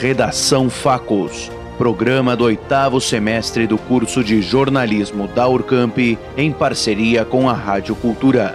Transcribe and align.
Redação 0.00 0.70
Facos, 0.70 1.50
programa 1.76 2.34
do 2.34 2.44
oitavo 2.44 2.98
semestre 3.02 3.66
do 3.66 3.76
curso 3.76 4.24
de 4.24 4.40
jornalismo 4.40 5.28
da 5.28 5.46
Urcamp, 5.46 5.98
em 6.38 6.50
parceria 6.50 7.22
com 7.22 7.50
a 7.50 7.52
Rádio 7.52 7.94
Cultura. 7.94 8.54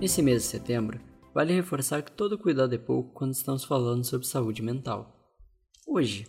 Nesse 0.00 0.22
mês 0.22 0.44
de 0.44 0.48
setembro, 0.48 0.98
vale 1.34 1.52
reforçar 1.52 2.00
que 2.00 2.10
todo 2.10 2.38
cuidado 2.38 2.74
é 2.74 2.78
pouco 2.78 3.12
quando 3.12 3.34
estamos 3.34 3.64
falando 3.64 4.02
sobre 4.02 4.26
saúde 4.26 4.62
mental. 4.62 5.14
Hoje, 5.86 6.26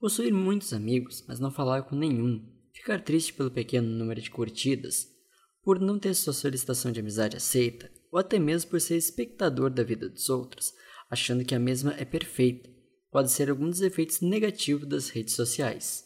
possuir 0.00 0.34
muitos 0.34 0.72
amigos, 0.72 1.24
mas 1.28 1.38
não 1.38 1.52
falar 1.52 1.82
com 1.82 1.94
nenhum, 1.94 2.51
ficar 2.72 3.00
triste 3.00 3.32
pelo 3.32 3.50
pequeno 3.50 3.88
número 3.88 4.20
de 4.20 4.30
curtidas, 4.30 5.08
por 5.62 5.78
não 5.78 5.98
ter 5.98 6.14
sua 6.14 6.32
solicitação 6.32 6.90
de 6.90 7.00
amizade 7.00 7.36
aceita, 7.36 7.90
ou 8.10 8.18
até 8.18 8.38
mesmo 8.38 8.70
por 8.70 8.80
ser 8.80 8.96
espectador 8.96 9.70
da 9.70 9.82
vida 9.82 10.08
dos 10.08 10.28
outros, 10.28 10.72
achando 11.10 11.44
que 11.44 11.54
a 11.54 11.60
mesma 11.60 11.94
é 11.98 12.04
perfeita, 12.04 12.68
pode 13.10 13.30
ser 13.30 13.50
algum 13.50 13.68
dos 13.68 13.80
efeitos 13.80 14.20
negativos 14.20 14.88
das 14.88 15.10
redes 15.10 15.34
sociais. 15.34 16.04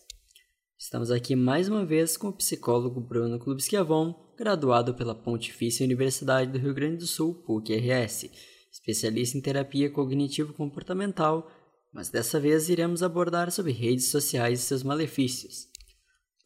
Estamos 0.79 1.10
aqui 1.10 1.34
mais 1.34 1.69
uma 1.69 1.87
vez 1.87 2.16
com 2.16 2.29
o 2.29 2.37
psicólogo 2.37 3.01
Bruno 3.01 3.38
Klubskiavon, 3.38 4.15
graduado 4.37 4.95
pela 4.95 5.15
Pontifícia 5.15 5.85
Universidade 5.85 6.52
do 6.52 6.59
Rio 6.59 6.74
Grande 6.74 6.98
do 6.98 7.07
Sul, 7.07 7.35
PUC-RS, 7.46 8.30
especialista 8.71 9.38
em 9.38 9.41
terapia 9.41 9.91
cognitivo-comportamental, 9.91 11.51
mas 11.95 12.10
dessa 12.10 12.38
vez 12.38 12.69
iremos 12.69 13.02
abordar 13.02 13.51
sobre 13.51 13.73
redes 13.73 14.10
sociais 14.10 14.60
e 14.60 14.62
seus 14.65 14.83
malefícios. 14.83 15.69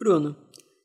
Bruno, 0.00 0.34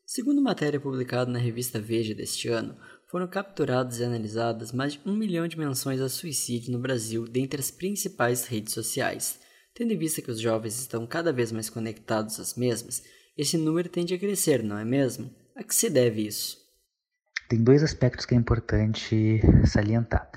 segundo 0.05 0.41
matéria 0.41 0.77
publicada 0.77 1.31
na 1.31 1.39
revista 1.39 1.79
Veja 1.79 2.13
deste 2.13 2.49
ano, 2.49 2.75
foram 3.07 3.25
capturadas 3.25 3.99
e 3.99 4.03
analisadas 4.03 4.73
mais 4.73 4.91
de 4.91 4.99
um 5.05 5.15
milhão 5.15 5.47
de 5.47 5.57
menções 5.57 6.01
a 6.01 6.09
suicídio 6.09 6.73
no 6.73 6.79
Brasil 6.79 7.25
dentre 7.25 7.61
as 7.61 7.71
principais 7.71 8.45
redes 8.45 8.73
sociais. 8.73 9.39
Tendo 9.73 9.93
em 9.93 9.97
vista 9.97 10.21
que 10.21 10.29
os 10.29 10.41
jovens 10.41 10.77
estão 10.77 11.07
cada 11.07 11.31
vez 11.31 11.49
mais 11.49 11.69
conectados 11.69 12.41
às 12.41 12.55
mesmas, 12.55 13.03
esse 13.37 13.57
número 13.57 13.87
tende 13.87 14.13
a 14.13 14.19
crescer, 14.19 14.61
não 14.61 14.77
é 14.77 14.83
mesmo? 14.83 15.33
A 15.55 15.63
que 15.63 15.73
se 15.73 15.89
deve 15.89 16.27
isso? 16.27 16.57
Tem 17.47 17.63
dois 17.63 17.83
aspectos 17.83 18.25
que 18.25 18.35
é 18.35 18.37
importante 18.37 19.39
salientar. 19.65 20.29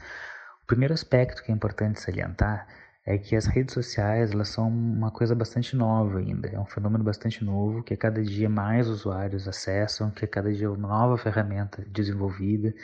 O 0.62 0.66
primeiro 0.68 0.94
aspecto 0.94 1.42
que 1.42 1.50
é 1.50 1.54
importante 1.54 2.00
salientar 2.00 2.68
é 3.10 3.16
que 3.16 3.34
as 3.34 3.46
redes 3.46 3.72
sociais 3.72 4.32
elas 4.32 4.50
são 4.50 4.68
uma 4.68 5.10
coisa 5.10 5.34
bastante 5.34 5.74
nova 5.74 6.18
ainda, 6.18 6.46
é 6.46 6.60
um 6.60 6.66
fenômeno 6.66 7.02
bastante 7.02 7.42
novo 7.42 7.82
que 7.82 7.94
a 7.94 7.96
cada 7.96 8.22
dia 8.22 8.50
mais 8.50 8.86
usuários 8.86 9.48
acessam, 9.48 10.10
que 10.10 10.26
a 10.26 10.28
cada 10.28 10.52
dia 10.52 10.66
é 10.66 10.68
uma 10.68 10.88
nova 10.88 11.16
ferramenta 11.16 11.82
desenvolvida 11.88 12.74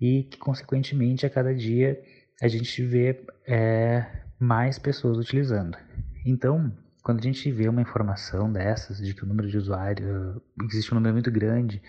e 0.00 0.22
que 0.22 0.38
consequentemente 0.38 1.26
a 1.26 1.30
cada 1.30 1.54
dia 1.54 2.02
a 2.40 2.48
gente 2.48 2.82
vê 2.82 3.26
é, 3.46 4.06
mais 4.40 4.78
pessoas 4.78 5.18
utilizando. 5.18 5.76
Então, 6.24 6.74
quando 7.02 7.18
a 7.18 7.22
gente 7.22 7.52
vê 7.52 7.68
uma 7.68 7.82
informação 7.82 8.50
dessas 8.50 8.96
de 8.96 9.12
que 9.12 9.22
o 9.22 9.26
número 9.26 9.50
de 9.50 9.58
usuários 9.58 10.40
existe 10.70 10.92
um 10.92 10.94
número 10.94 11.12
muito 11.12 11.30
grande 11.30 11.82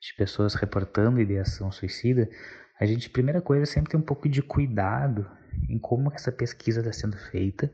de 0.00 0.14
pessoas 0.16 0.54
reportando 0.54 1.20
ideação 1.20 1.70
suicida, 1.70 2.28
a 2.80 2.84
gente 2.84 3.08
primeira 3.10 3.40
coisa 3.40 3.64
sempre 3.64 3.92
tem 3.92 4.00
um 4.00 4.02
pouco 4.02 4.28
de 4.28 4.42
cuidado 4.42 5.24
em 5.68 5.78
como 5.78 6.12
essa 6.12 6.32
pesquisa 6.32 6.80
está 6.80 6.92
sendo 6.92 7.16
feita 7.16 7.72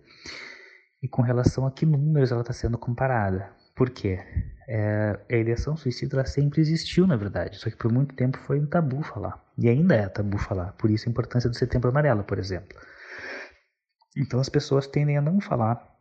e 1.02 1.08
com 1.08 1.22
relação 1.22 1.66
a 1.66 1.70
que 1.70 1.86
números 1.86 2.32
ela 2.32 2.40
está 2.40 2.52
sendo 2.52 2.78
comparada. 2.78 3.50
Por 3.74 3.90
quê? 3.90 4.18
É, 4.68 5.20
a 5.30 5.36
ideação 5.36 5.76
suicida 5.76 6.24
sempre 6.24 6.60
existiu, 6.60 7.06
na 7.06 7.16
verdade, 7.16 7.58
só 7.58 7.70
que 7.70 7.76
por 7.76 7.92
muito 7.92 8.14
tempo 8.14 8.38
foi 8.38 8.58
um 8.58 8.66
tabu 8.66 9.02
falar. 9.02 9.44
E 9.58 9.68
ainda 9.68 9.94
é 9.94 10.08
tabu 10.08 10.38
falar. 10.38 10.72
Por 10.72 10.90
isso 10.90 11.08
a 11.08 11.10
importância 11.10 11.48
do 11.48 11.56
Setembro 11.56 11.90
Amarelo, 11.90 12.24
por 12.24 12.38
exemplo. 12.38 12.76
Então 14.16 14.40
as 14.40 14.48
pessoas 14.48 14.86
tendem 14.86 15.18
a 15.18 15.22
não 15.22 15.40
falar 15.40 15.96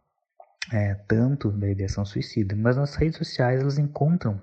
é, 0.72 0.96
tanto 1.08 1.52
da 1.52 1.70
ideação 1.70 2.06
suicida, 2.06 2.56
mas 2.56 2.78
nas 2.78 2.96
redes 2.96 3.18
sociais 3.18 3.62
elas 3.62 3.78
encontram 3.78 4.42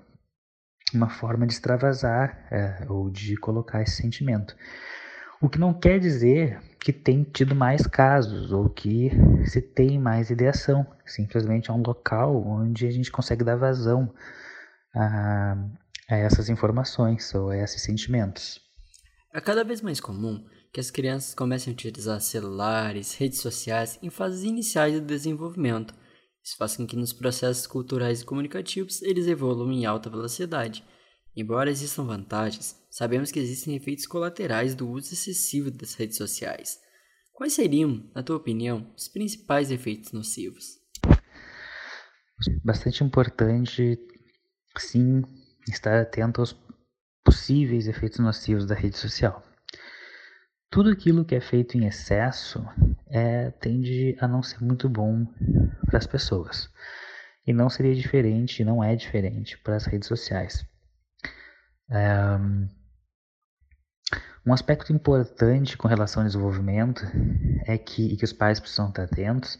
uma 0.93 1.09
forma 1.09 1.45
de 1.47 1.53
extravasar 1.53 2.47
é, 2.51 2.85
ou 2.87 3.09
de 3.09 3.35
colocar 3.37 3.81
esse 3.81 3.95
sentimento. 3.95 4.55
O 5.43 5.49
que 5.49 5.59
não 5.59 5.73
quer 5.73 5.99
dizer 5.99 6.57
que 6.79 6.93
tem 6.93 7.21
tido 7.21 7.53
mais 7.53 7.85
casos 7.85 8.53
ou 8.53 8.69
que 8.69 9.11
se 9.45 9.61
tem 9.61 9.99
mais 9.99 10.29
ideação. 10.29 10.87
Simplesmente 11.05 11.69
é 11.69 11.73
um 11.73 11.83
local 11.85 12.41
onde 12.47 12.87
a 12.87 12.91
gente 12.91 13.11
consegue 13.11 13.43
dar 13.43 13.57
vazão 13.57 14.09
a, 14.95 15.57
a 16.09 16.15
essas 16.15 16.47
informações 16.47 17.35
ou 17.35 17.49
a 17.49 17.57
esses 17.57 17.81
sentimentos. 17.81 18.61
É 19.33 19.41
cada 19.41 19.65
vez 19.65 19.81
mais 19.81 19.99
comum 19.99 20.45
que 20.71 20.79
as 20.79 20.89
crianças 20.89 21.35
comecem 21.35 21.71
a 21.71 21.73
utilizar 21.73 22.21
celulares, 22.21 23.13
redes 23.15 23.39
sociais 23.39 23.99
em 24.01 24.09
fases 24.09 24.43
iniciais 24.43 24.93
do 24.93 25.05
desenvolvimento. 25.05 25.93
Isso 26.41 26.55
faz 26.55 26.77
com 26.77 26.87
que 26.87 26.95
nos 26.95 27.11
processos 27.11 27.67
culturais 27.67 28.21
e 28.21 28.25
comunicativos 28.25 29.01
eles 29.01 29.27
evoluam 29.27 29.73
em 29.73 29.85
alta 29.85 30.09
velocidade 30.09 30.85
Embora 31.35 31.71
existam 31.71 32.05
vantagens, 32.05 32.79
sabemos 32.91 33.31
que 33.31 33.39
existem 33.39 33.75
efeitos 33.75 34.05
colaterais 34.05 34.75
do 34.75 34.87
uso 34.87 35.13
excessivo 35.13 35.71
das 35.71 35.95
redes 35.95 36.17
sociais. 36.17 36.79
Quais 37.33 37.53
seriam, 37.53 38.07
na 38.13 38.21
tua 38.21 38.37
opinião, 38.37 38.93
os 38.95 39.07
principais 39.07 39.71
efeitos 39.71 40.11
nocivos? 40.11 40.77
Bastante 42.63 43.03
importante, 43.03 43.97
sim, 44.77 45.23
estar 45.67 45.99
atento 45.99 46.39
aos 46.39 46.55
possíveis 47.23 47.87
efeitos 47.87 48.19
nocivos 48.19 48.67
da 48.67 48.75
rede 48.75 48.97
social. 48.97 49.43
Tudo 50.69 50.91
aquilo 50.91 51.25
que 51.25 51.33
é 51.33 51.41
feito 51.41 51.77
em 51.77 51.87
excesso 51.87 52.63
é, 53.07 53.49
tende 53.49 54.15
a 54.19 54.27
não 54.27 54.43
ser 54.43 54.63
muito 54.63 54.87
bom 54.87 55.25
para 55.87 55.97
as 55.97 56.05
pessoas. 56.05 56.69
E 57.45 57.53
não 57.53 57.69
seria 57.69 57.95
diferente, 57.95 58.63
não 58.63 58.83
é 58.83 58.95
diferente 58.95 59.57
para 59.57 59.75
as 59.75 59.85
redes 59.85 60.07
sociais. 60.07 60.63
Um 64.45 64.53
aspecto 64.53 64.91
importante 64.91 65.77
com 65.77 65.87
relação 65.87 66.21
ao 66.21 66.27
desenvolvimento 66.27 67.01
é 67.65 67.77
que, 67.77 68.13
e 68.13 68.17
que 68.17 68.25
os 68.25 68.33
pais 68.33 68.59
precisam 68.59 68.89
estar 68.89 69.03
atentos 69.03 69.57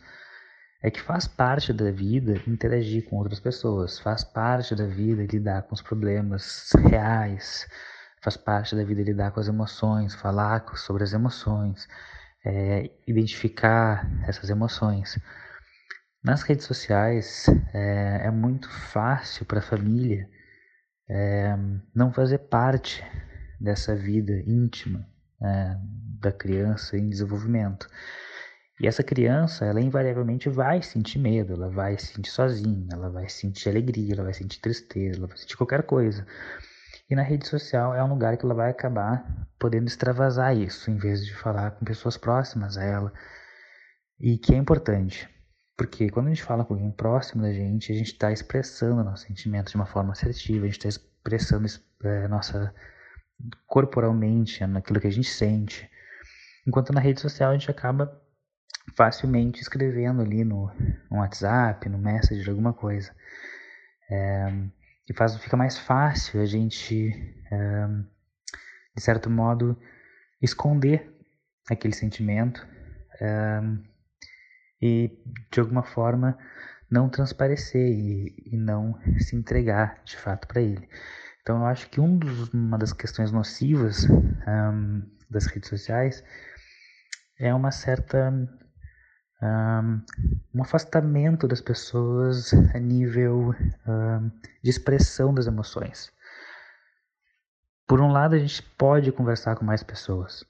é 0.83 0.91
que 0.91 1.01
faz 1.01 1.25
parte 1.25 1.71
da 1.71 1.89
vida 1.89 2.41
interagir 2.45 3.05
com 3.05 3.15
outras 3.15 3.39
pessoas, 3.39 3.97
faz 3.97 4.25
parte 4.25 4.75
da 4.75 4.85
vida 4.85 5.23
lidar 5.23 5.63
com 5.63 5.73
os 5.73 5.81
problemas 5.81 6.73
reais, 6.89 7.65
faz 8.21 8.35
parte 8.35 8.75
da 8.75 8.83
vida 8.83 9.01
lidar 9.01 9.31
com 9.31 9.39
as 9.39 9.47
emoções, 9.47 10.13
falar 10.13 10.65
sobre 10.75 11.05
as 11.05 11.13
emoções, 11.13 11.87
é, 12.45 12.91
identificar 13.07 14.05
essas 14.27 14.49
emoções. 14.49 15.17
Nas 16.21 16.41
redes 16.41 16.65
sociais 16.65 17.45
é, 17.73 18.23
é 18.25 18.31
muito 18.31 18.69
fácil 18.69 19.45
para 19.45 19.59
a 19.59 19.63
família 19.63 20.29
é, 21.09 21.55
não 21.93 22.11
fazer 22.11 22.39
parte 22.39 23.03
dessa 23.59 23.95
vida 23.95 24.33
íntima 24.45 25.07
é, 25.41 25.77
da 26.19 26.31
criança 26.31 26.97
em 26.97 27.09
desenvolvimento. 27.09 27.87
E 28.79 28.87
essa 28.87 29.03
criança, 29.03 29.65
ela 29.65 29.79
invariavelmente 29.79 30.49
vai 30.49 30.81
sentir 30.81 31.19
medo, 31.19 31.53
ela 31.53 31.69
vai 31.69 31.97
se 31.97 32.07
sentir 32.07 32.31
sozinha, 32.31 32.87
ela 32.91 33.09
vai 33.09 33.29
sentir 33.29 33.69
alegria, 33.69 34.13
ela 34.13 34.23
vai 34.23 34.33
sentir 34.33 34.59
tristeza, 34.59 35.19
ela 35.19 35.27
vai 35.27 35.37
sentir 35.37 35.55
qualquer 35.55 35.83
coisa. 35.83 36.25
E 37.09 37.15
na 37.15 37.21
rede 37.21 37.47
social 37.47 37.93
é 37.93 38.03
um 38.03 38.09
lugar 38.09 38.35
que 38.35 38.45
ela 38.45 38.55
vai 38.55 38.71
acabar 38.71 39.23
podendo 39.59 39.87
extravasar 39.87 40.57
isso, 40.57 40.89
em 40.89 40.97
vez 40.97 41.23
de 41.23 41.33
falar 41.33 41.71
com 41.71 41.85
pessoas 41.85 42.17
próximas 42.17 42.77
a 42.77 42.83
ela. 42.83 43.13
E 44.19 44.37
que 44.37 44.53
é 44.55 44.57
importante, 44.57 45.29
porque 45.75 46.09
quando 46.09 46.27
a 46.27 46.29
gente 46.29 46.43
fala 46.43 46.63
com 46.63 46.73
alguém 46.73 46.91
próximo 46.91 47.41
da 47.41 47.51
gente, 47.51 47.91
a 47.91 47.95
gente 47.95 48.13
está 48.13 48.31
expressando 48.31 49.03
nossos 49.03 49.25
sentimentos 49.25 49.71
de 49.71 49.77
uma 49.77 49.85
forma 49.85 50.13
assertiva, 50.13 50.65
a 50.65 50.69
gente 50.69 50.85
está 50.85 50.89
expressando 50.89 51.67
é, 52.03 52.27
nossa 52.27 52.73
corporalmente 53.65 54.65
naquilo 54.67 54.99
que 54.99 55.07
a 55.07 55.11
gente 55.11 55.29
sente. 55.29 55.89
Enquanto 56.65 56.93
na 56.93 57.01
rede 57.01 57.19
social 57.19 57.51
a 57.51 57.53
gente 57.53 57.69
acaba 57.71 58.21
facilmente 58.95 59.61
escrevendo 59.61 60.21
ali 60.21 60.43
no, 60.43 60.71
no 61.09 61.17
WhatsApp, 61.17 61.89
no 61.89 61.97
Message, 61.97 62.47
alguma 62.49 62.73
coisa. 62.73 63.13
É, 64.09 64.47
e 65.09 65.13
faz, 65.13 65.35
fica 65.37 65.57
mais 65.57 65.77
fácil 65.77 66.41
a 66.41 66.45
gente, 66.45 67.11
é, 67.51 67.87
de 68.95 69.01
certo 69.01 69.29
modo, 69.29 69.77
esconder 70.41 71.11
aquele 71.69 71.93
sentimento. 71.93 72.65
É, 73.19 73.61
e 74.83 75.17
de 75.49 75.61
alguma 75.61 75.81
forma 75.81 76.37
não 76.91 77.07
transparecer 77.07 77.89
e, 77.89 78.35
e 78.51 78.57
não 78.57 78.99
se 79.17 79.33
entregar 79.33 80.01
de 80.03 80.17
fato 80.17 80.45
para 80.45 80.61
ele. 80.61 80.89
Então 81.41 81.59
eu 81.59 81.65
acho 81.65 81.89
que 81.89 82.01
um 82.01 82.17
dos, 82.17 82.53
uma 82.53 82.77
das 82.77 82.91
questões 82.91 83.31
nocivas 83.31 84.05
um, 84.09 85.01
das 85.29 85.45
redes 85.45 85.69
sociais 85.69 86.21
é 87.39 87.53
uma 87.53 87.71
certa 87.71 88.29
um, 89.41 90.01
um 90.53 90.61
afastamento 90.61 91.47
das 91.47 91.61
pessoas 91.61 92.53
a 92.75 92.79
nível 92.79 93.55
um, 93.87 94.31
de 94.61 94.69
expressão 94.69 95.33
das 95.33 95.47
emoções. 95.47 96.11
por 97.87 98.01
um 98.01 98.11
lado, 98.11 98.35
a 98.35 98.39
gente 98.39 98.61
pode 98.77 99.13
conversar 99.13 99.55
com 99.55 99.63
mais 99.63 99.81
pessoas 99.81 100.45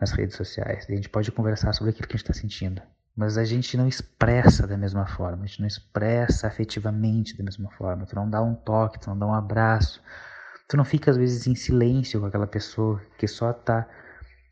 nas 0.00 0.12
redes 0.12 0.34
sociais, 0.34 0.86
a 0.88 0.94
gente 0.94 1.10
pode 1.10 1.30
conversar 1.30 1.74
sobre 1.74 1.90
aquilo 1.90 2.08
que 2.08 2.14
a 2.14 2.18
gente 2.18 2.30
está 2.30 2.34
sentindo, 2.34 2.82
mas 3.16 3.38
a 3.38 3.44
gente 3.44 3.78
não 3.78 3.88
expressa 3.88 4.66
da 4.66 4.76
mesma 4.76 5.06
forma, 5.06 5.44
a 5.44 5.46
gente 5.46 5.60
não 5.60 5.66
expressa 5.66 6.46
afetivamente 6.46 7.36
da 7.36 7.42
mesma 7.42 7.70
forma. 7.70 8.04
Tu 8.04 8.14
não 8.14 8.28
dá 8.28 8.42
um 8.42 8.54
toque, 8.54 9.00
tu 9.00 9.08
não 9.08 9.18
dá 9.18 9.26
um 9.26 9.32
abraço, 9.32 10.02
tu 10.68 10.76
não 10.76 10.84
fica 10.84 11.10
às 11.10 11.16
vezes 11.16 11.46
em 11.46 11.54
silêncio 11.54 12.20
com 12.20 12.26
aquela 12.26 12.46
pessoa 12.46 13.00
que 13.16 13.26
só 13.26 13.52
está 13.52 13.88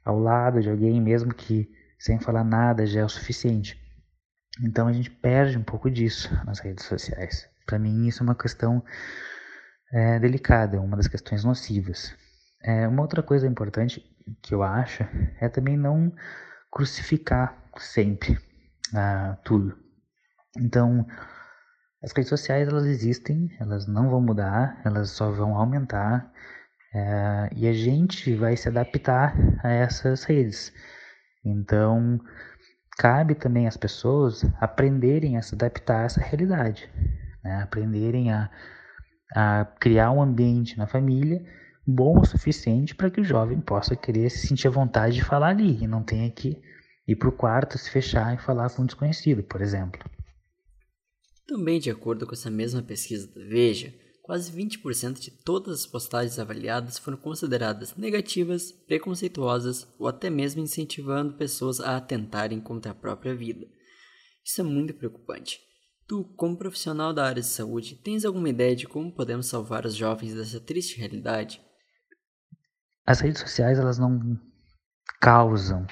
ao 0.03 0.19
lado 0.19 0.63
de 0.63 0.71
alguém, 0.71 0.99
mesmo 0.99 1.35
que 1.35 1.71
sem 1.99 2.19
falar 2.19 2.43
nada 2.43 2.87
já 2.87 3.01
é 3.01 3.05
o 3.05 3.09
suficiente. 3.09 3.79
Então 4.63 4.89
a 4.89 4.93
gente 4.93 5.11
perde 5.11 5.59
um 5.59 5.63
pouco 5.63 5.91
disso 5.91 6.31
nas 6.47 6.59
redes 6.61 6.87
sociais. 6.87 7.47
Para 7.67 7.79
mim 7.79 8.07
isso 8.07 8.23
é 8.23 8.25
uma 8.25 8.35
questão 8.35 8.83
é, 9.93 10.19
delicada, 10.19 10.81
uma 10.81 10.97
das 10.97 11.09
questões 11.09 11.45
nocivas. 11.45 12.15
É, 12.63 12.89
uma 12.89 13.03
outra 13.03 13.23
coisa 13.23 13.47
importante 13.47 14.03
que 14.41 14.55
eu 14.55 14.63
acho 14.63 15.05
é 15.39 15.51
também 15.51 15.77
não 15.77 16.11
crucificar 16.71 17.55
sempre 17.77 18.39
ah, 18.93 19.39
tudo. 19.45 19.77
Então, 20.59 21.07
as 22.03 22.13
redes 22.13 22.29
sociais 22.29 22.69
elas 22.69 22.85
existem, 22.85 23.49
elas 23.59 23.87
não 23.87 24.11
vão 24.11 24.21
mudar, 24.21 24.81
elas 24.85 25.11
só 25.11 25.31
vão 25.31 25.57
aumentar 25.57 26.31
é, 26.95 27.49
e 27.57 27.67
a 27.67 27.73
gente 27.73 28.35
vai 28.35 28.57
se 28.57 28.69
adaptar 28.69 29.35
a 29.63 29.71
essas 29.71 30.25
redes. 30.25 30.73
Então, 31.45 32.21
cabe 32.99 33.35
também 33.35 33.67
às 33.67 33.77
pessoas 33.77 34.45
aprenderem 34.61 35.37
a 35.37 35.43
se 35.43 35.55
adaptar 35.55 36.03
a 36.03 36.05
essa 36.05 36.21
realidade, 36.21 36.89
né? 37.43 37.63
aprenderem 37.63 38.33
a, 38.33 38.51
a 39.35 39.67
criar 39.81 40.11
um 40.13 40.23
ambiente 40.23 40.79
na 40.79 40.87
família 40.87 41.43
bom 41.87 42.21
o 42.21 42.25
suficiente 42.25 42.95
para 42.95 43.11
que 43.11 43.21
o 43.21 43.25
jovem 43.25 43.61
possa 43.61 43.95
querer 43.95 44.31
se 44.31 44.47
sentir 44.47 44.69
à 44.69 44.71
vontade 44.71 45.17
de 45.17 45.25
falar 45.25 45.49
ali 45.49 45.83
e 45.83 45.87
não 45.87 46.03
tenha 46.03 46.31
que 46.31 46.63
ir 47.07 47.17
para 47.17 47.29
o 47.29 47.33
quarto, 47.33 47.79
se 47.79 47.91
fechar 47.91 48.35
e 48.35 48.43
falar 48.43 48.71
com 48.71 48.83
um 48.83 48.87
desconhecido, 48.87 49.43
por 49.43 49.61
exemplo. 49.61 50.01
Também, 51.47 51.79
de 51.79 51.91
acordo 51.91 52.27
com 52.27 52.33
essa 52.33 52.51
mesma 52.51 52.83
pesquisa 52.83 53.27
da 53.27 53.45
Veja, 53.45 53.95
quase 54.23 54.51
20% 54.51 55.21
de 55.21 55.31
todas 55.31 55.81
as 55.81 55.87
postagens 55.87 56.39
avaliadas 56.39 56.99
foram 56.99 57.19
consideradas 57.19 57.95
negativas, 57.95 58.73
preconceituosas 58.73 59.87
ou 59.99 60.09
até 60.09 60.31
mesmo 60.31 60.63
incentivando 60.63 61.37
pessoas 61.37 61.81
a 61.81 61.97
atentarem 61.99 62.59
contra 62.61 62.93
a 62.93 62.95
própria 62.95 63.35
vida. 63.35 63.67
Isso 64.43 64.63
é 64.63 64.65
muito 64.65 64.95
preocupante. 64.95 65.61
Tu, 66.07 66.25
como 66.37 66.57
profissional 66.57 67.13
da 67.13 67.27
área 67.27 67.43
de 67.43 67.49
saúde, 67.49 67.97
tens 67.97 68.25
alguma 68.25 68.49
ideia 68.49 68.75
de 68.75 68.87
como 68.87 69.15
podemos 69.15 69.47
salvar 69.47 69.85
os 69.85 69.95
jovens 69.95 70.35
dessa 70.35 70.61
triste 70.61 70.99
realidade? 70.99 71.61
As 73.07 73.21
redes 73.21 73.41
sociais 73.41 73.79
elas 73.79 73.99
não 73.99 74.41
causam 75.21 75.87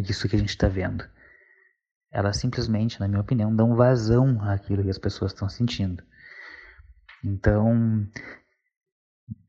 isso 0.00 0.28
que 0.28 0.36
a 0.36 0.38
gente 0.38 0.50
está 0.50 0.68
vendo. 0.68 1.04
Elas 2.10 2.36
simplesmente, 2.36 3.00
na 3.00 3.08
minha 3.08 3.20
opinião, 3.20 3.54
dão 3.54 3.74
vazão 3.74 4.40
àquilo 4.42 4.82
que 4.82 4.90
as 4.90 4.98
pessoas 4.98 5.32
estão 5.32 5.48
sentindo. 5.48 6.02
Então, 7.24 8.06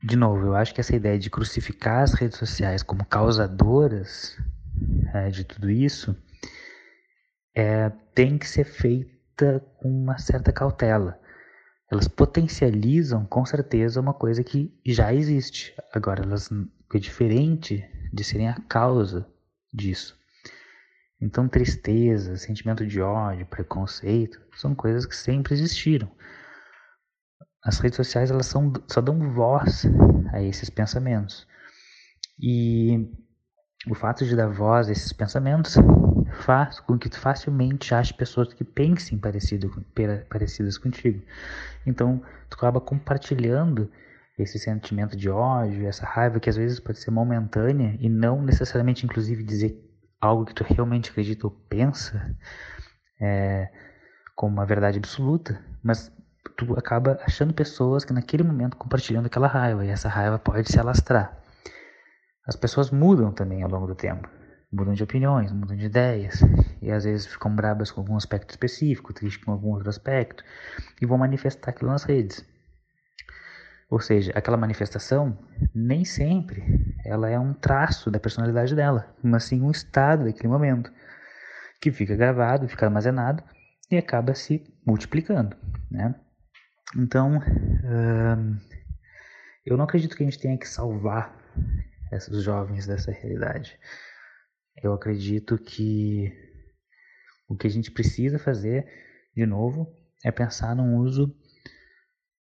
de 0.04 0.16
novo, 0.16 0.48
eu 0.48 0.56
acho 0.56 0.74
que 0.74 0.82
essa 0.82 0.96
ideia 0.96 1.20
de 1.20 1.30
crucificar 1.30 2.04
as 2.04 2.14
redes 2.14 2.38
sociais 2.38 2.82
como 2.82 3.06
causadoras 3.06 4.38
é, 5.14 5.30
de 5.30 5.44
tudo 5.44 5.70
isso 5.70 6.16
é, 7.56 7.90
tem 8.14 8.38
que 8.38 8.48
ser 8.48 8.66
feita 8.66 9.60
com 9.78 9.90
uma 9.90 10.18
certa 10.18 10.52
cautela. 10.52 11.20
Elas 11.92 12.08
potencializam, 12.08 13.26
com 13.26 13.46
certeza, 13.46 14.02
uma 14.02 14.14
coisa 14.14 14.44
que 14.44 14.74
já 14.86 15.14
existe. 15.14 15.76
Agora, 15.94 16.24
elas 16.24 16.50
é 16.94 17.00
diferente 17.00 17.84
de 18.12 18.24
serem 18.24 18.48
a 18.48 18.60
causa 18.62 19.28
disso. 19.74 20.18
Então, 21.22 21.48
tristeza, 21.48 22.36
sentimento 22.38 22.86
de 22.86 23.02
ódio, 23.02 23.46
preconceito, 23.46 24.40
são 24.58 24.76
coisas 24.76 25.06
que 25.06 25.16
sempre 25.16 25.54
existiram. 25.54 26.12
As 27.64 27.80
redes 27.80 27.96
sociais 27.96 28.30
elas 28.30 28.46
são, 28.46 28.72
só 28.88 29.02
dão 29.02 29.32
voz 29.32 29.86
a 30.32 30.42
esses 30.42 30.70
pensamentos. 30.70 31.48
E 32.40 33.10
o 33.90 33.96
fato 33.96 34.26
de 34.26 34.36
dar 34.36 34.50
voz 34.50 34.88
a 34.88 34.92
esses 34.92 35.14
pensamentos 35.14 35.76
faz 36.42 36.80
com 36.80 36.98
que 36.98 37.10
tu 37.10 37.20
facilmente 37.20 37.94
ache 37.94 38.14
pessoas 38.14 38.54
que 38.54 38.64
pensem 38.64 39.18
parecido, 39.18 39.72
parecidas 40.30 40.78
contigo. 40.78 41.24
Então, 41.86 42.22
tu 42.50 42.56
acaba 42.56 42.82
compartilhando 42.82 43.90
esse 44.38 44.60
sentimento 44.60 45.16
de 45.16 45.30
ódio, 45.30 45.88
essa 45.88 46.06
raiva 46.06 46.40
que 46.40 46.50
às 46.50 46.58
vezes 46.58 46.80
pode 46.80 47.00
ser 47.00 47.10
momentânea 47.10 47.96
e 48.00 48.10
não 48.10 48.42
necessariamente, 48.42 49.06
inclusive, 49.06 49.44
dizer 49.44 49.85
algo 50.26 50.46
que 50.46 50.54
tu 50.54 50.64
realmente 50.64 51.10
acredita 51.10 51.48
ou 51.48 51.52
pensa 51.52 52.36
é, 53.20 53.70
como 54.36 54.54
uma 54.54 54.66
verdade 54.66 54.98
absoluta, 54.98 55.60
mas 55.84 56.12
tu 56.58 56.78
acaba 56.78 57.20
achando 57.24 57.54
pessoas 57.54 58.04
que 58.04 58.14
naquele 58.14 58.44
momento 58.44 58.78
compartilhando 58.78 59.28
aquela 59.28 59.48
raiva 59.48 59.86
e 59.86 59.90
essa 59.90 60.10
raiva 60.10 60.38
pode 60.38 60.72
se 60.72 60.80
alastrar. 60.80 61.38
As 62.48 62.56
pessoas 62.56 62.92
mudam 62.92 63.32
também 63.32 63.64
ao 63.64 63.70
longo 63.70 63.88
do 63.88 63.96
tempo, 63.96 64.30
mudam 64.72 64.94
de 64.94 65.04
opiniões, 65.04 65.52
mudam 65.52 65.76
de 65.76 65.86
ideias 65.86 66.42
e 66.82 66.92
às 66.92 67.04
vezes 67.04 67.26
ficam 67.26 67.56
brabas 67.56 67.92
com 67.92 68.02
algum 68.02 68.16
aspecto 68.16 68.52
específico, 68.52 69.14
tristes 69.14 69.44
com 69.44 69.52
algum 69.52 69.70
outro 69.70 69.90
aspecto 69.90 70.44
e 71.02 71.06
vão 71.06 71.18
manifestar 71.18 71.72
aquilo 71.72 71.92
nas 71.92 72.04
redes. 72.04 72.46
Ou 73.90 74.00
seja, 74.00 74.32
aquela 74.36 74.58
manifestação 74.58 75.38
nem 75.74 76.04
sempre 76.04 76.85
ela 77.06 77.30
é 77.30 77.40
um 77.40 77.54
traço 77.54 78.10
da 78.10 78.20
personalidade 78.20 78.76
dela, 78.76 79.16
mas 79.24 79.44
sim 79.46 79.62
um 79.62 79.72
estado 79.72 80.26
daquele 80.26 80.48
momento 80.48 80.92
que 81.80 81.92
fica 81.92 82.16
gravado, 82.16 82.68
fica 82.68 82.86
armazenado 82.88 83.44
e 83.92 83.98
acaba 83.98 84.34
se 84.34 84.64
multiplicando, 84.86 85.56
né? 85.92 86.16
Então, 86.98 87.38
uh, 87.38 88.58
eu 89.66 89.78
não 89.78 89.86
acredito 89.86 90.16
que 90.16 90.24
a 90.24 90.26
gente 90.26 90.40
tenha 90.40 90.58
que 90.58 90.68
salvar 90.68 91.36
esses 92.12 92.42
jovens 92.42 92.88
dessa 92.88 93.12
realidade. 93.12 93.78
Eu 94.82 94.94
acredito 94.94 95.58
que 95.58 96.32
o 97.48 97.56
que 97.56 97.68
a 97.68 97.70
gente 97.70 97.92
precisa 97.92 98.40
fazer, 98.40 98.88
de 99.36 99.46
novo, 99.46 99.88
é 100.24 100.32
pensar 100.32 100.76
num 100.76 100.98
uso 100.98 101.36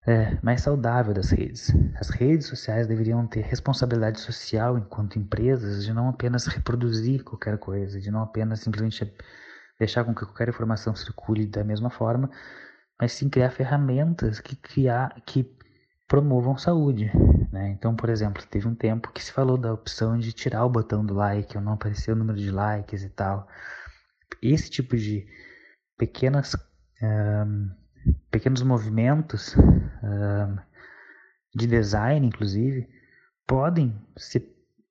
é, 0.06 0.38
mais 0.42 0.60
saudável 0.60 1.14
das 1.14 1.30
redes. 1.30 1.72
As 1.98 2.10
redes 2.10 2.46
sociais 2.46 2.86
deveriam 2.86 3.26
ter 3.26 3.42
responsabilidade 3.42 4.20
social 4.20 4.76
enquanto 4.76 5.18
empresas 5.18 5.84
de 5.84 5.92
não 5.92 6.08
apenas 6.08 6.46
reproduzir 6.46 7.24
qualquer 7.24 7.58
coisa, 7.58 8.00
de 8.00 8.10
não 8.10 8.22
apenas 8.22 8.60
simplesmente 8.60 9.10
deixar 9.78 10.04
com 10.04 10.14
que 10.14 10.24
qualquer 10.24 10.48
informação 10.48 10.94
circule 10.94 11.46
da 11.46 11.64
mesma 11.64 11.90
forma, 11.90 12.30
mas 13.00 13.12
sim 13.12 13.28
criar 13.28 13.50
ferramentas 13.50 14.40
que, 14.40 14.54
criar, 14.56 15.20
que 15.26 15.50
promovam 16.06 16.56
saúde. 16.56 17.10
Né? 17.50 17.70
Então, 17.70 17.96
por 17.96 18.08
exemplo, 18.08 18.42
teve 18.46 18.68
um 18.68 18.74
tempo 18.74 19.10
que 19.12 19.22
se 19.22 19.32
falou 19.32 19.56
da 19.56 19.72
opção 19.72 20.18
de 20.18 20.32
tirar 20.32 20.64
o 20.64 20.70
botão 20.70 21.04
do 21.04 21.14
like, 21.14 21.56
ou 21.56 21.62
não 21.62 21.72
aparecer 21.72 22.12
o 22.12 22.16
número 22.16 22.38
de 22.38 22.50
likes 22.50 23.02
e 23.02 23.08
tal. 23.08 23.48
Esse 24.42 24.70
tipo 24.70 24.96
de 24.96 25.26
pequenas, 25.96 26.54
um, 27.02 27.70
pequenos 28.30 28.62
movimentos 28.62 29.54
de 31.54 31.66
design, 31.66 32.26
inclusive, 32.26 32.88
podem, 33.46 33.94
se, 34.16 34.40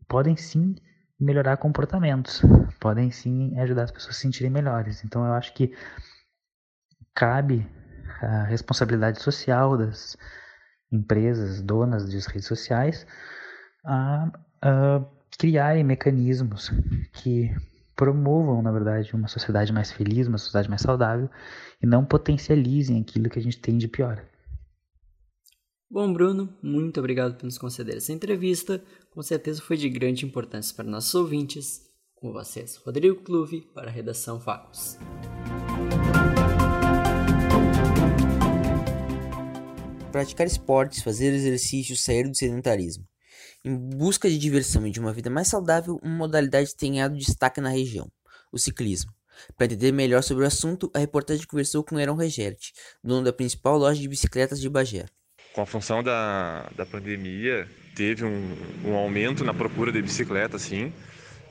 podem 0.07 0.37
sim 0.37 0.75
melhorar 1.19 1.57
comportamentos, 1.57 2.41
podem 2.79 3.11
sim 3.11 3.57
ajudar 3.59 3.83
as 3.83 3.91
pessoas 3.91 4.15
a 4.15 4.17
se 4.17 4.21
sentirem 4.21 4.49
melhores. 4.49 5.03
Então, 5.03 5.25
eu 5.25 5.33
acho 5.33 5.53
que 5.53 5.75
cabe 7.13 7.69
a 8.21 8.43
responsabilidade 8.43 9.21
social 9.21 9.77
das 9.77 10.15
empresas 10.91 11.61
donas 11.61 12.09
de 12.09 12.17
redes 12.27 12.47
sociais 12.47 13.05
a, 13.83 14.31
a 14.61 15.05
criarem 15.37 15.83
mecanismos 15.83 16.71
que 17.11 17.53
promovam, 17.95 18.61
na 18.61 18.71
verdade, 18.71 19.15
uma 19.15 19.27
sociedade 19.27 19.71
mais 19.71 19.91
feliz, 19.91 20.27
uma 20.27 20.37
sociedade 20.37 20.69
mais 20.69 20.81
saudável 20.81 21.29
e 21.81 21.85
não 21.85 22.05
potencializem 22.05 23.01
aquilo 23.01 23.29
que 23.29 23.39
a 23.39 23.41
gente 23.41 23.59
tem 23.59 23.77
de 23.77 23.87
pior. 23.87 24.23
Bom, 25.89 26.11
Bruno, 26.11 26.49
muito 26.61 26.99
obrigado 26.99 27.35
por 27.35 27.45
nos 27.45 27.57
conceder 27.57 27.97
essa 27.97 28.11
entrevista. 28.11 28.83
Com 29.11 29.21
certeza 29.21 29.61
foi 29.61 29.77
de 29.77 29.89
grande 29.89 30.25
importância 30.25 30.75
para 30.75 30.89
nossos 30.89 31.13
ouvintes. 31.13 31.81
Com 32.15 32.31
vocês, 32.31 32.77
Rodrigo 32.77 33.21
Clube, 33.21 33.61
para 33.73 33.89
a 33.89 33.91
redação 33.91 34.39
Facos. 34.39 34.97
praticar 40.13 40.45
esportes, 40.45 41.01
fazer 41.01 41.33
exercícios, 41.33 42.03
sair 42.03 42.29
do 42.29 42.37
sedentarismo. 42.37 43.03
Em 43.65 43.75
busca 43.75 44.29
de 44.29 44.37
diversão 44.37 44.85
e 44.85 44.91
de 44.91 44.99
uma 44.99 45.13
vida 45.13 45.29
mais 45.29 45.47
saudável, 45.47 45.97
uma 46.03 46.17
modalidade 46.17 46.75
tem 46.75 46.91
ganhado 46.91 47.17
destaque 47.17 47.61
na 47.61 47.69
região: 47.69 48.11
o 48.51 48.57
ciclismo. 48.57 49.11
Para 49.55 49.65
entender 49.65 49.91
melhor 49.91 50.21
sobre 50.21 50.43
o 50.43 50.47
assunto, 50.47 50.91
a 50.93 50.99
reportagem 50.99 51.47
conversou 51.47 51.83
com 51.83 51.99
Heron 51.99 52.15
Regerte, 52.15 52.73
dono 53.03 53.23
da 53.23 53.33
principal 53.33 53.77
loja 53.77 54.01
de 54.01 54.07
bicicletas 54.07 54.59
de 54.59 54.69
Bagé. 54.69 55.05
Com 55.53 55.61
a 55.61 55.65
função 55.65 56.03
da, 56.03 56.69
da 56.75 56.85
pandemia, 56.85 57.67
teve 57.95 58.25
um, 58.25 58.55
um 58.85 58.95
aumento 58.95 59.43
na 59.43 59.53
procura 59.53 59.91
de 59.91 60.01
bicicleta, 60.01 60.57
assim, 60.57 60.91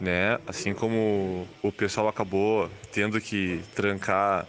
né? 0.00 0.38
Assim 0.46 0.74
como 0.74 1.46
o 1.62 1.72
pessoal 1.72 2.08
acabou 2.08 2.70
tendo 2.92 3.20
que 3.20 3.62
trancar 3.74 4.46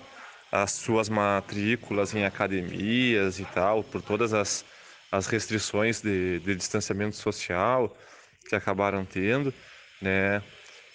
as 0.51 0.73
suas 0.73 1.09
matrículas 1.09 2.13
em 2.13 2.25
academias 2.25 3.39
e 3.39 3.45
tal, 3.45 3.83
por 3.83 4.01
todas 4.01 4.33
as, 4.33 4.65
as 5.13 5.27
restrições 5.27 6.01
de, 6.01 6.39
de 6.39 6.55
distanciamento 6.55 7.15
social 7.15 7.95
que 8.49 8.55
acabaram 8.55 9.05
tendo, 9.05 9.53
né? 10.01 10.41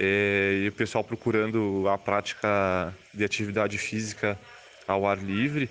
É, 0.00 0.60
e 0.64 0.68
o 0.68 0.72
pessoal 0.72 1.04
procurando 1.04 1.88
a 1.88 1.96
prática 1.96 2.92
de 3.14 3.24
atividade 3.24 3.78
física 3.78 4.36
ao 4.88 5.06
ar 5.06 5.18
livre, 5.18 5.70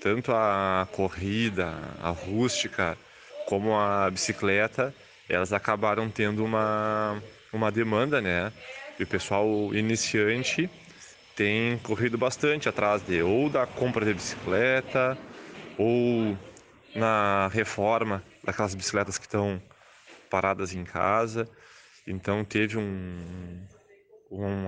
tanto 0.00 0.32
a 0.32 0.88
corrida, 0.92 1.72
a 2.02 2.10
rústica, 2.10 2.98
como 3.46 3.76
a 3.76 4.10
bicicleta, 4.10 4.92
elas 5.28 5.52
acabaram 5.52 6.10
tendo 6.10 6.44
uma, 6.44 7.22
uma 7.52 7.70
demanda, 7.70 8.20
né? 8.20 8.52
E 8.98 9.04
o 9.04 9.06
pessoal 9.06 9.72
iniciante 9.72 10.68
tem 11.36 11.78
corrido 11.78 12.18
bastante 12.18 12.68
atrás 12.68 13.02
de 13.02 13.22
ou 13.22 13.48
da 13.48 13.64
compra 13.64 14.04
de 14.04 14.14
bicicleta 14.14 15.16
ou 15.78 16.36
na 16.94 17.48
reforma 17.48 18.22
daquelas 18.44 18.74
bicicletas 18.74 19.18
que 19.18 19.26
estão 19.26 19.60
paradas 20.30 20.74
em 20.74 20.84
casa. 20.84 21.48
Então 22.06 22.44
teve 22.44 22.78
um, 22.78 23.60
um, 24.30 24.66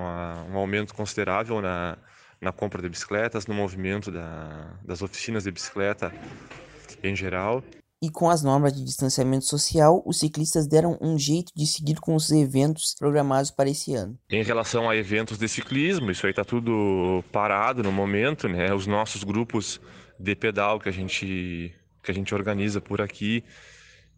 um 0.52 0.56
aumento 0.56 0.94
considerável 0.94 1.60
na, 1.60 1.96
na 2.40 2.52
compra 2.52 2.82
de 2.82 2.88
bicicletas, 2.88 3.46
no 3.46 3.54
movimento 3.54 4.10
da, 4.10 4.78
das 4.84 5.02
oficinas 5.02 5.44
de 5.44 5.50
bicicleta 5.50 6.12
em 7.02 7.14
geral. 7.14 7.62
E 8.00 8.10
com 8.10 8.30
as 8.30 8.44
normas 8.44 8.72
de 8.72 8.84
distanciamento 8.84 9.44
social, 9.44 10.02
os 10.06 10.20
ciclistas 10.20 10.68
deram 10.68 10.96
um 11.00 11.18
jeito 11.18 11.52
de 11.54 11.66
seguir 11.66 11.96
com 11.96 12.14
os 12.14 12.30
eventos 12.30 12.94
programados 12.96 13.50
para 13.50 13.68
esse 13.68 13.92
ano. 13.92 14.16
Em 14.30 14.42
relação 14.44 14.88
a 14.88 14.94
eventos 14.94 15.36
de 15.36 15.48
ciclismo, 15.48 16.08
isso 16.08 16.24
aí 16.24 16.30
está 16.30 16.44
tudo 16.44 17.24
parado 17.32 17.82
no 17.82 17.90
momento, 17.90 18.48
né? 18.48 18.72
Os 18.72 18.86
nossos 18.86 19.24
grupos 19.24 19.80
de 20.18 20.36
pedal 20.36 20.78
que 20.78 20.88
a 20.88 20.92
gente 20.92 21.74
que 22.02 22.10
a 22.10 22.14
gente 22.14 22.34
organiza 22.34 22.80
por 22.80 23.00
aqui, 23.00 23.44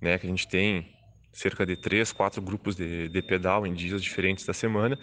né? 0.00 0.18
Que 0.18 0.26
a 0.26 0.30
gente 0.30 0.46
tem 0.48 0.94
cerca 1.32 1.64
de 1.64 1.76
três, 1.76 2.12
quatro 2.12 2.42
grupos 2.42 2.76
de, 2.76 3.08
de 3.08 3.22
pedal 3.22 3.66
em 3.66 3.72
dias 3.72 4.02
diferentes 4.02 4.44
da 4.44 4.52
semana. 4.52 4.98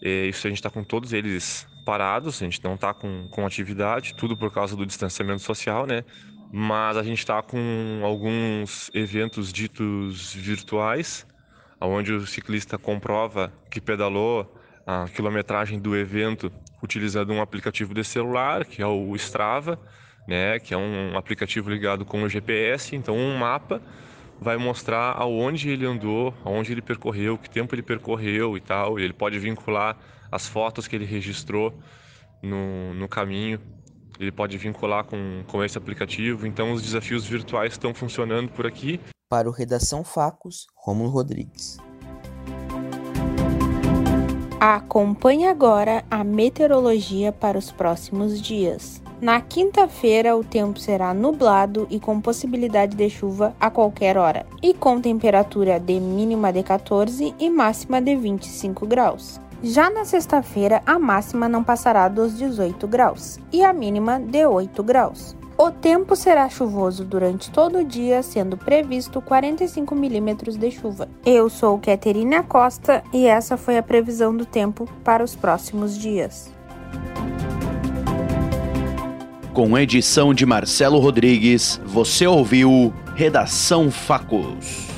E 0.00 0.28
isso 0.28 0.46
a 0.46 0.50
gente 0.50 0.58
está 0.58 0.70
com 0.70 0.82
todos 0.82 1.12
eles 1.12 1.66
parados, 1.84 2.40
a 2.42 2.44
gente 2.44 2.62
não 2.62 2.74
está 2.74 2.92
com, 2.94 3.28
com 3.30 3.46
atividade, 3.46 4.14
tudo 4.14 4.36
por 4.36 4.52
causa 4.52 4.76
do 4.76 4.86
distanciamento 4.86 5.42
social, 5.42 5.86
né? 5.86 6.04
Mas 6.52 6.96
a 6.96 7.02
gente 7.02 7.18
está 7.18 7.42
com 7.42 8.00
alguns 8.04 8.90
eventos 8.94 9.52
ditos 9.52 10.34
virtuais, 10.34 11.26
onde 11.80 12.12
o 12.12 12.26
ciclista 12.26 12.78
comprova 12.78 13.52
que 13.70 13.80
pedalou 13.80 14.54
a 14.86 15.08
quilometragem 15.08 15.78
do 15.78 15.96
evento 15.96 16.52
utilizando 16.82 17.32
um 17.32 17.40
aplicativo 17.40 17.94
de 17.94 18.04
celular, 18.04 18.64
que 18.64 18.82
é 18.82 18.86
o 18.86 19.14
Strava, 19.16 19.78
né, 20.26 20.58
que 20.58 20.72
é 20.72 20.76
um 20.76 21.16
aplicativo 21.16 21.70
ligado 21.70 22.04
com 22.04 22.22
o 22.22 22.28
GPS, 22.28 22.94
então 22.94 23.16
um 23.16 23.36
mapa 23.36 23.82
vai 24.42 24.56
mostrar 24.56 25.12
aonde 25.12 25.70
ele 25.70 25.86
andou, 25.86 26.34
aonde 26.44 26.72
ele 26.72 26.82
percorreu, 26.82 27.38
que 27.38 27.48
tempo 27.48 27.74
ele 27.74 27.82
percorreu 27.82 28.56
e 28.56 28.60
tal. 28.60 28.98
E 28.98 29.04
ele 29.04 29.12
pode 29.12 29.38
vincular 29.38 29.96
as 30.30 30.48
fotos 30.48 30.88
que 30.88 30.96
ele 30.96 31.04
registrou 31.04 31.72
no, 32.42 32.92
no 32.94 33.08
caminho. 33.08 33.60
Ele 34.18 34.32
pode 34.32 34.58
vincular 34.58 35.04
com, 35.04 35.42
com 35.46 35.64
esse 35.64 35.78
aplicativo. 35.78 36.46
Então, 36.46 36.72
os 36.72 36.82
desafios 36.82 37.24
virtuais 37.24 37.72
estão 37.72 37.94
funcionando 37.94 38.50
por 38.50 38.66
aqui. 38.66 39.00
Para 39.28 39.48
o 39.48 39.52
Redação 39.52 40.04
Facos, 40.04 40.66
Romulo 40.76 41.10
Rodrigues. 41.10 41.78
Acompanhe 44.60 45.46
agora 45.46 46.04
a 46.10 46.22
meteorologia 46.22 47.32
para 47.32 47.58
os 47.58 47.72
próximos 47.72 48.40
dias. 48.40 49.01
Na 49.22 49.40
quinta-feira, 49.40 50.36
o 50.36 50.42
tempo 50.42 50.80
será 50.80 51.14
nublado 51.14 51.86
e 51.88 52.00
com 52.00 52.20
possibilidade 52.20 52.96
de 52.96 53.08
chuva 53.08 53.54
a 53.60 53.70
qualquer 53.70 54.18
hora, 54.18 54.44
e 54.60 54.74
com 54.74 55.00
temperatura 55.00 55.78
de 55.78 56.00
mínima 56.00 56.52
de 56.52 56.64
14 56.64 57.32
e 57.38 57.48
máxima 57.48 58.02
de 58.02 58.16
25 58.16 58.84
graus. 58.84 59.40
Já 59.62 59.88
na 59.88 60.04
sexta-feira, 60.04 60.82
a 60.84 60.98
máxima 60.98 61.48
não 61.48 61.62
passará 61.62 62.08
dos 62.08 62.36
18 62.36 62.84
graus 62.88 63.38
e 63.52 63.62
a 63.62 63.72
mínima 63.72 64.18
de 64.18 64.44
8 64.44 64.82
graus. 64.82 65.36
O 65.56 65.70
tempo 65.70 66.16
será 66.16 66.48
chuvoso 66.48 67.04
durante 67.04 67.48
todo 67.52 67.78
o 67.78 67.84
dia, 67.84 68.24
sendo 68.24 68.56
previsto 68.56 69.22
45 69.22 69.94
milímetros 69.94 70.56
de 70.56 70.68
chuva. 70.72 71.08
Eu 71.24 71.48
sou 71.48 71.78
Caterina 71.78 72.42
Costa 72.42 73.04
e 73.12 73.26
essa 73.26 73.56
foi 73.56 73.78
a 73.78 73.84
previsão 73.84 74.36
do 74.36 74.44
tempo 74.44 74.88
para 75.04 75.22
os 75.22 75.36
próximos 75.36 75.96
dias. 75.96 76.50
Com 79.52 79.76
edição 79.76 80.32
de 80.32 80.46
Marcelo 80.46 80.98
Rodrigues, 80.98 81.78
você 81.84 82.26
ouviu 82.26 82.90
Redação 83.14 83.90
Facos. 83.90 84.91